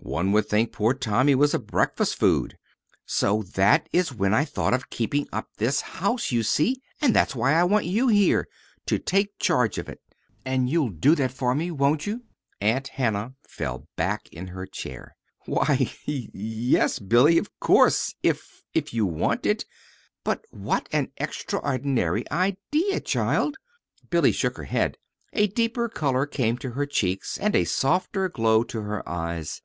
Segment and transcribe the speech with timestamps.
[0.00, 2.56] One would think poor Tommy was a breakfast food!
[3.04, 7.34] So that is when I thought of keeping up this house, you see, and that's
[7.34, 8.48] why I want you here
[8.86, 10.00] to take charge of it.
[10.46, 12.24] And you'll do that for me, won't you?"
[12.58, 15.14] Aunt Hannah fell back in her chair.
[15.44, 19.66] "Why, y yes, Billy, of course, if if you want it.
[20.24, 23.56] But what an extraordinary idea, child!"
[24.08, 24.96] Billy shook her head.
[25.34, 29.60] A deeper color came to her cheeks, and a softer glow to her eyes.